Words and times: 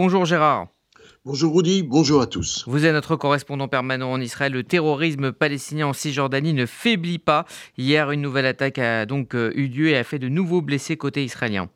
Bonjour 0.00 0.24
Gérard. 0.24 0.68
Bonjour 1.24 1.56
Rudy, 1.56 1.82
bonjour 1.82 2.20
à 2.20 2.26
tous. 2.28 2.62
Vous 2.68 2.86
êtes 2.86 2.92
notre 2.92 3.16
correspondant 3.16 3.66
permanent 3.66 4.12
en 4.12 4.20
Israël. 4.20 4.52
Le 4.52 4.62
terrorisme 4.62 5.32
palestinien 5.32 5.88
en 5.88 5.92
Cisjordanie 5.92 6.52
ne 6.52 6.66
faiblit 6.66 7.18
pas. 7.18 7.46
Hier, 7.76 8.12
une 8.12 8.20
nouvelle 8.20 8.46
attaque 8.46 8.78
a 8.78 9.06
donc 9.06 9.34
euh, 9.34 9.50
eu 9.56 9.66
lieu 9.66 9.88
et 9.88 9.96
a 9.96 10.04
fait 10.04 10.20
de 10.20 10.28
nouveaux 10.28 10.62
blessés 10.62 10.96
côté 10.96 11.24
israélien. 11.24 11.68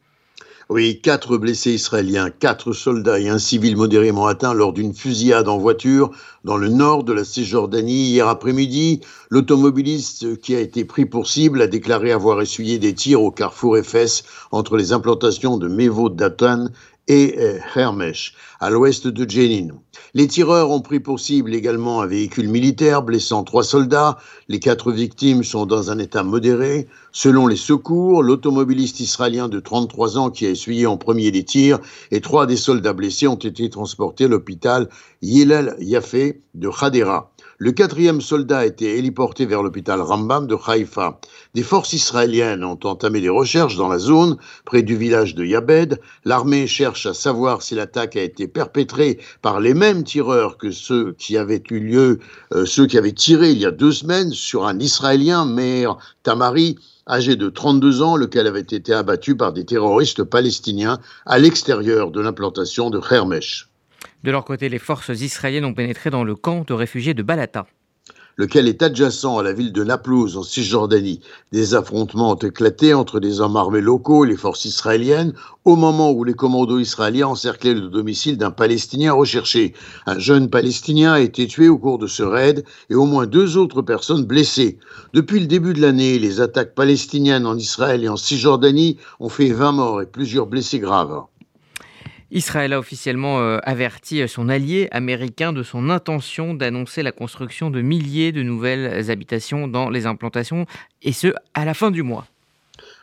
Oui, 0.68 1.00
quatre 1.02 1.36
blessés 1.36 1.72
israéliens, 1.72 2.30
quatre 2.30 2.72
soldats 2.72 3.18
et 3.18 3.28
un 3.28 3.38
civil 3.38 3.76
modérément 3.76 4.26
atteint 4.26 4.54
lors 4.54 4.72
d'une 4.72 4.94
fusillade 4.94 5.48
en 5.48 5.58
voiture 5.58 6.12
dans 6.44 6.56
le 6.56 6.68
nord 6.68 7.02
de 7.02 7.12
la 7.12 7.24
Cisjordanie 7.24 8.10
hier 8.10 8.28
après-midi. 8.28 9.00
L'automobiliste 9.28 10.40
qui 10.40 10.54
a 10.54 10.60
été 10.60 10.84
pris 10.84 11.04
pour 11.04 11.26
cible 11.26 11.60
a 11.60 11.66
déclaré 11.66 12.12
avoir 12.12 12.40
essuyé 12.40 12.78
des 12.78 12.94
tirs 12.94 13.22
au 13.22 13.32
carrefour 13.32 13.76
Efes 13.76 14.22
entre 14.52 14.76
les 14.76 14.92
implantations 14.92 15.58
de 15.58 15.66
Mevo 15.66 16.08
Datan 16.08 16.68
et 17.08 17.34
euh, 17.38 17.58
Hermesh, 17.74 18.34
à 18.60 18.70
l'ouest 18.70 19.06
de 19.06 19.28
Jenin. 19.28 19.68
Les 20.14 20.28
tireurs 20.28 20.70
ont 20.70 20.80
pris 20.80 21.00
pour 21.00 21.18
cible 21.20 21.54
également 21.54 22.00
un 22.00 22.06
véhicule 22.06 22.48
militaire, 22.48 23.02
blessant 23.02 23.44
trois 23.44 23.64
soldats. 23.64 24.18
Les 24.48 24.60
quatre 24.60 24.92
victimes 24.92 25.42
sont 25.42 25.66
dans 25.66 25.90
un 25.90 25.98
état 25.98 26.22
modéré. 26.22 26.86
Selon 27.10 27.46
les 27.46 27.56
secours, 27.56 28.22
l'automobiliste 28.22 29.00
israélien 29.00 29.48
de 29.48 29.58
33 29.58 30.18
ans 30.18 30.30
qui 30.30 30.46
a 30.46 30.50
essuyé 30.50 30.86
en 30.86 30.96
premier 30.96 31.30
les 31.30 31.44
tirs 31.44 31.80
et 32.10 32.20
trois 32.20 32.46
des 32.46 32.56
soldats 32.56 32.92
blessés 32.92 33.26
ont 33.26 33.34
été 33.36 33.68
transportés 33.68 34.24
à 34.24 34.28
l'hôpital 34.28 34.88
Yilel 35.22 35.74
Yafé 35.80 36.40
de 36.54 36.68
Khadera. 36.68 37.31
Le 37.58 37.70
quatrième 37.70 38.20
soldat 38.20 38.60
a 38.60 38.66
été 38.66 38.98
héliporté 38.98 39.44
vers 39.44 39.62
l'hôpital 39.62 40.00
Rambam 40.00 40.46
de 40.46 40.56
Haïfa. 40.66 41.20
Des 41.54 41.62
forces 41.62 41.92
israéliennes 41.92 42.64
ont 42.64 42.78
entamé 42.84 43.20
des 43.20 43.28
recherches 43.28 43.76
dans 43.76 43.88
la 43.88 43.98
zone, 43.98 44.36
près 44.64 44.82
du 44.82 44.96
village 44.96 45.34
de 45.34 45.44
Yabed. 45.44 46.00
L'armée 46.24 46.66
cherche 46.66 47.06
à 47.06 47.14
savoir 47.14 47.62
si 47.62 47.74
l'attaque 47.74 48.16
a 48.16 48.22
été 48.22 48.48
perpétrée 48.48 49.18
par 49.42 49.60
les 49.60 49.74
mêmes 49.74 50.02
tireurs 50.02 50.56
que 50.56 50.70
ceux 50.70 51.12
qui 51.12 51.36
avaient 51.36 51.62
eu 51.70 51.78
lieu, 51.78 52.20
euh, 52.54 52.64
ceux 52.64 52.86
qui 52.86 52.96
avaient 52.96 53.12
tiré 53.12 53.50
il 53.50 53.58
y 53.58 53.66
a 53.66 53.70
deux 53.70 53.92
semaines 53.92 54.32
sur 54.32 54.66
un 54.66 54.78
Israélien, 54.78 55.44
Meir 55.44 55.98
Tamari, 56.22 56.78
âgé 57.06 57.36
de 57.36 57.48
32 57.50 58.00
ans, 58.00 58.16
lequel 58.16 58.46
avait 58.46 58.60
été 58.60 58.94
abattu 58.94 59.36
par 59.36 59.52
des 59.52 59.66
terroristes 59.66 60.24
palestiniens 60.24 61.00
à 61.26 61.38
l'extérieur 61.38 62.10
de 62.10 62.20
l'implantation 62.20 62.88
de 62.90 63.00
Hermesh. 63.10 63.71
De 64.24 64.30
leur 64.30 64.44
côté, 64.44 64.68
les 64.68 64.78
forces 64.78 65.08
israéliennes 65.08 65.64
ont 65.64 65.74
pénétré 65.74 66.10
dans 66.10 66.22
le 66.22 66.36
camp 66.36 66.64
de 66.66 66.72
réfugiés 66.72 67.14
de 67.14 67.22
Balata 67.22 67.66
lequel 68.36 68.68
est 68.68 68.82
adjacent 68.82 69.38
à 69.38 69.42
la 69.42 69.52
ville 69.52 69.72
de 69.72 69.84
Naplouse 69.84 70.36
en 70.36 70.42
Cisjordanie. 70.42 71.20
Des 71.52 71.74
affrontements 71.74 72.32
ont 72.32 72.36
éclaté 72.36 72.94
entre 72.94 73.20
des 73.20 73.40
hommes 73.40 73.56
armés 73.56 73.80
locaux 73.80 74.24
et 74.24 74.28
les 74.28 74.36
forces 74.36 74.64
israéliennes 74.64 75.34
au 75.64 75.76
moment 75.76 76.10
où 76.12 76.24
les 76.24 76.34
commandos 76.34 76.78
israéliens 76.78 77.28
encerclaient 77.28 77.74
le 77.74 77.88
domicile 77.88 78.38
d'un 78.38 78.50
Palestinien 78.50 79.12
recherché. 79.12 79.74
Un 80.06 80.18
jeune 80.18 80.50
Palestinien 80.50 81.12
a 81.12 81.20
été 81.20 81.46
tué 81.46 81.68
au 81.68 81.78
cours 81.78 81.98
de 81.98 82.06
ce 82.06 82.22
raid 82.22 82.64
et 82.90 82.94
au 82.94 83.04
moins 83.04 83.26
deux 83.26 83.56
autres 83.56 83.82
personnes 83.82 84.24
blessées. 84.24 84.78
Depuis 85.12 85.40
le 85.40 85.46
début 85.46 85.74
de 85.74 85.80
l'année, 85.80 86.18
les 86.18 86.40
attaques 86.40 86.74
palestiniennes 86.74 87.46
en 87.46 87.56
Israël 87.56 88.02
et 88.02 88.08
en 88.08 88.16
Cisjordanie 88.16 88.96
ont 89.20 89.28
fait 89.28 89.52
20 89.52 89.72
morts 89.72 90.02
et 90.02 90.06
plusieurs 90.06 90.46
blessés 90.46 90.80
graves. 90.80 91.22
Israël 92.32 92.72
a 92.72 92.78
officiellement 92.78 93.40
euh, 93.40 93.58
averti 93.62 94.26
son 94.26 94.48
allié 94.48 94.88
américain 94.90 95.52
de 95.52 95.62
son 95.62 95.90
intention 95.90 96.54
d'annoncer 96.54 97.02
la 97.02 97.12
construction 97.12 97.70
de 97.70 97.82
milliers 97.82 98.32
de 98.32 98.42
nouvelles 98.42 99.10
habitations 99.10 99.68
dans 99.68 99.90
les 99.90 100.06
implantations, 100.06 100.66
et 101.02 101.12
ce, 101.12 101.28
à 101.54 101.64
la 101.64 101.74
fin 101.74 101.90
du 101.90 102.02
mois. 102.02 102.26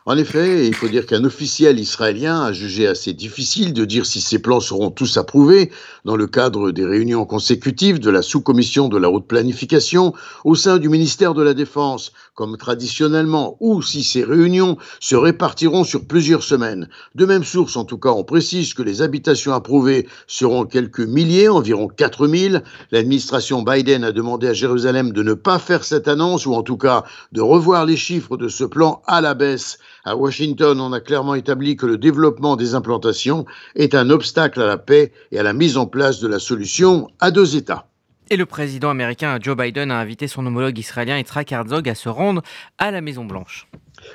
En 0.05 0.17
effet, 0.17 0.65
il 0.65 0.73
faut 0.73 0.87
dire 0.87 1.05
qu'un 1.05 1.25
officiel 1.25 1.77
israélien 1.77 2.41
a 2.41 2.53
jugé 2.53 2.87
assez 2.87 3.11
difficile 3.13 3.73
de 3.73 3.83
dire 3.83 4.05
si 4.05 4.21
ces 4.21 4.39
plans 4.39 4.61
seront 4.61 4.91
tous 4.91 5.17
approuvés 5.17 5.71
dans 6.05 6.15
le 6.15 6.25
cadre 6.25 6.71
des 6.71 6.85
réunions 6.85 7.25
consécutives 7.25 7.99
de 7.99 8.09
la 8.09 8.21
sous-commission 8.21 8.87
de 8.87 8.97
la 8.97 9.09
haute 9.09 9.27
planification 9.27 10.13
au 10.45 10.55
sein 10.55 10.77
du 10.77 10.87
ministère 10.87 11.33
de 11.33 11.43
la 11.43 11.53
Défense, 11.53 12.13
comme 12.33 12.55
traditionnellement, 12.55 13.57
ou 13.59 13.81
si 13.81 14.03
ces 14.03 14.23
réunions 14.23 14.77
se 15.01 15.17
répartiront 15.17 15.83
sur 15.83 16.07
plusieurs 16.07 16.43
semaines. 16.43 16.87
De 17.15 17.25
même 17.25 17.43
source, 17.43 17.75
en 17.75 17.83
tout 17.83 17.97
cas, 17.97 18.11
on 18.11 18.23
précise 18.23 18.73
que 18.73 18.81
les 18.81 19.01
habitations 19.01 19.53
approuvées 19.53 20.07
seront 20.27 20.65
quelques 20.65 21.01
milliers, 21.01 21.49
environ 21.49 21.89
4000. 21.89 22.63
L'administration 22.91 23.63
Biden 23.63 24.05
a 24.05 24.13
demandé 24.13 24.47
à 24.47 24.53
Jérusalem 24.53 25.11
de 25.11 25.23
ne 25.23 25.33
pas 25.33 25.59
faire 25.59 25.83
cette 25.83 26.07
annonce, 26.07 26.45
ou 26.45 26.53
en 26.53 26.63
tout 26.63 26.77
cas 26.77 27.03
de 27.33 27.41
revoir 27.41 27.85
les 27.85 27.97
chiffres 27.97 28.37
de 28.37 28.47
ce 28.47 28.63
plan 28.63 29.01
à 29.05 29.19
la 29.19 29.33
baisse 29.33 29.77
à 30.05 30.15
Washington, 30.15 30.79
on 30.79 30.93
a 30.93 30.99
clairement 30.99 31.35
établi 31.35 31.75
que 31.75 31.85
le 31.85 31.97
développement 31.97 32.55
des 32.55 32.75
implantations 32.75 33.45
est 33.75 33.95
un 33.95 34.09
obstacle 34.09 34.61
à 34.61 34.67
la 34.67 34.77
paix 34.77 35.11
et 35.31 35.39
à 35.39 35.43
la 35.43 35.53
mise 35.53 35.77
en 35.77 35.85
place 35.85 36.19
de 36.19 36.27
la 36.27 36.39
solution 36.39 37.09
à 37.19 37.31
deux 37.31 37.55
États. 37.55 37.87
Et 38.31 38.37
le 38.37 38.45
président 38.45 38.89
américain 38.89 39.39
Joe 39.41 39.57
Biden 39.57 39.89
a 39.89 39.97
invité 39.97 40.27
son 40.27 40.45
homologue 40.45 40.77
israélien 40.77 41.17
Yitzhak 41.17 41.51
Herzog 41.51 41.89
à 41.89 41.95
se 41.95 42.09
rendre 42.09 42.43
à 42.77 42.91
la 42.91 43.01
Maison-Blanche. 43.01 43.67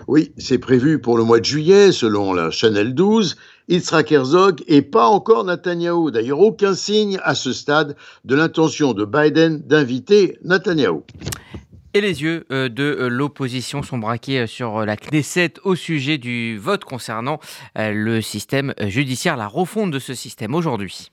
Oui, 0.06 0.32
c'est 0.38 0.58
prévu 0.58 1.00
pour 1.00 1.18
le 1.18 1.24
mois 1.24 1.40
de 1.40 1.44
juillet, 1.44 1.92
selon 1.92 2.32
la 2.32 2.50
Chanel 2.50 2.94
12. 2.94 3.36
Yitzhak 3.68 4.12
Herzog 4.12 4.62
et 4.66 4.82
pas 4.82 5.06
encore 5.06 5.44
Netanyahou. 5.44 6.10
D'ailleurs, 6.10 6.40
aucun 6.40 6.74
signe 6.74 7.18
à 7.24 7.34
ce 7.34 7.52
stade 7.52 7.96
de 8.24 8.34
l'intention 8.34 8.92
de 8.92 9.04
Biden 9.04 9.62
d'inviter 9.66 10.38
Netanyahou. 10.44 11.02
Et 11.96 12.00
les 12.00 12.22
yeux 12.22 12.44
euh, 12.50 12.68
de 12.68 12.82
euh, 12.82 13.08
l'opposition 13.08 13.84
sont 13.84 13.98
braqués 13.98 14.40
euh, 14.40 14.46
sur 14.48 14.84
la 14.84 14.96
Knesset 14.96 15.54
au 15.62 15.76
sujet 15.76 16.18
du 16.18 16.58
vote 16.58 16.84
concernant 16.84 17.38
le 17.76 18.20
système 18.20 18.74
judiciaire, 18.80 19.36
la 19.36 19.46
refonte 19.46 19.92
de 19.92 20.00
ce 20.00 20.12
système 20.12 20.56
aujourd'hui. 20.56 21.12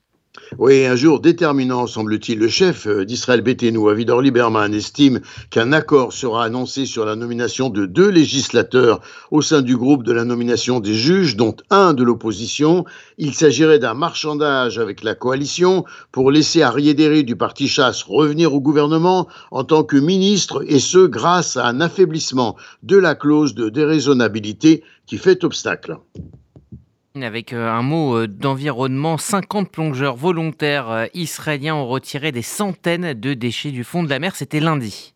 Oui, 0.58 0.86
un 0.86 0.96
jour 0.96 1.20
déterminant, 1.20 1.88
semble-t-il. 1.88 2.38
Le 2.38 2.48
chef 2.48 2.86
euh, 2.86 3.04
d'Israël 3.04 3.42
Béténou, 3.42 3.90
Avidor 3.90 4.22
Lieberman, 4.22 4.74
estime 4.74 5.20
qu'un 5.50 5.74
accord 5.74 6.14
sera 6.14 6.46
annoncé 6.46 6.86
sur 6.86 7.06
la 7.06 7.16
nomination 7.16 7.70
de 7.70 7.86
deux 7.86 8.10
législateurs 8.10 9.02
au 9.32 9.42
sein 9.42 9.62
du 9.62 9.76
groupe 9.76 10.04
de 10.04 10.12
la 10.12 10.24
nomination 10.24 10.80
des 10.80 10.94
juges, 10.94 11.36
dont 11.36 11.56
un 11.70 11.94
de 11.94 12.04
l'opposition. 12.04 12.86
Il 13.18 13.34
s'agirait 13.34 13.80
d'un 13.80 13.94
marchandage 13.94 14.78
avec 14.78 15.04
la 15.04 15.16
coalition 15.16 15.84
pour 16.12 16.32
laisser 16.32 16.62
Ariéderi 16.62 17.24
du 17.24 17.36
parti 17.36 17.68
chasse 17.68 18.04
revenir 18.04 18.54
au 18.54 18.62
gouvernement 18.62 19.28
en 19.52 19.64
tant 19.64 19.84
que 19.84 19.98
ministre, 19.98 20.64
et 20.68 20.80
ce 20.80 21.08
grâce 21.08 21.58
à 21.58 21.66
un 21.66 21.82
affaiblissement 21.82 22.56
de 22.84 22.98
la 22.98 23.16
clause 23.16 23.54
de 23.54 23.70
déraisonnabilité 23.70 24.84
qui 25.06 25.18
fait 25.18 25.44
obstacle. 25.44 25.98
Avec 27.20 27.52
euh, 27.52 27.70
un 27.70 27.82
mot 27.82 28.16
euh, 28.16 28.28
d'environnement, 28.28 29.18
50 29.18 29.70
plongeurs 29.70 30.16
volontaires 30.16 30.90
euh, 30.90 31.06
israéliens 31.14 31.76
ont 31.76 31.88
retiré 31.88 32.32
des 32.32 32.42
centaines 32.42 33.14
de 33.14 33.34
déchets 33.34 33.72
du 33.72 33.84
fond 33.84 34.02
de 34.02 34.10
la 34.10 34.20
mer. 34.20 34.34
C'était 34.38 34.62
lundi. 34.62 35.14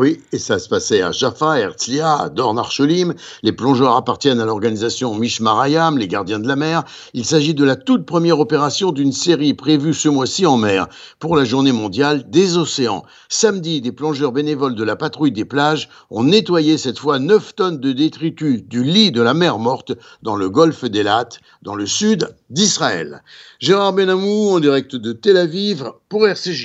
Oui, 0.00 0.20
et 0.30 0.38
ça 0.38 0.60
se 0.60 0.68
passait 0.68 1.02
à 1.02 1.10
Jaffa, 1.10 1.58
Herzliya, 1.58 2.28
Dorn 2.28 2.56
Archelim. 2.56 3.14
Les 3.42 3.50
plongeurs 3.50 3.96
appartiennent 3.96 4.38
à 4.38 4.44
l'organisation 4.44 5.12
Mishmarayam, 5.12 5.98
les 5.98 6.06
gardiens 6.06 6.38
de 6.38 6.46
la 6.46 6.54
mer. 6.54 6.84
Il 7.14 7.24
s'agit 7.24 7.52
de 7.52 7.64
la 7.64 7.74
toute 7.74 8.06
première 8.06 8.38
opération 8.38 8.92
d'une 8.92 9.10
série 9.10 9.54
prévue 9.54 9.92
ce 9.92 10.08
mois-ci 10.08 10.46
en 10.46 10.56
mer 10.56 10.86
pour 11.18 11.34
la 11.34 11.44
journée 11.44 11.72
mondiale 11.72 12.30
des 12.30 12.56
océans. 12.58 13.02
Samedi, 13.28 13.80
des 13.80 13.90
plongeurs 13.90 14.30
bénévoles 14.30 14.76
de 14.76 14.84
la 14.84 14.94
patrouille 14.94 15.32
des 15.32 15.44
plages 15.44 15.88
ont 16.10 16.22
nettoyé 16.22 16.78
cette 16.78 17.00
fois 17.00 17.18
9 17.18 17.56
tonnes 17.56 17.80
de 17.80 17.90
détritus 17.90 18.62
du 18.62 18.84
lit 18.84 19.10
de 19.10 19.20
la 19.20 19.34
mer 19.34 19.58
morte 19.58 19.94
dans 20.22 20.36
le 20.36 20.48
golfe 20.48 20.84
d'Elat, 20.84 21.30
dans 21.62 21.74
le 21.74 21.86
sud 21.86 22.36
d'Israël. 22.50 23.24
Gérard 23.58 23.94
Benamou 23.94 24.50
en 24.50 24.60
direct 24.60 24.94
de 24.94 25.10
Tel 25.10 25.36
Aviv 25.38 25.90
pour 26.08 26.24
RCJ. 26.24 26.56